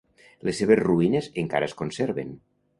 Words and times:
Les 0.47 0.61
seves 0.61 0.81
ruïnes 0.83 1.29
encara 1.45 1.71
es 1.71 1.79
conserven. 1.85 2.37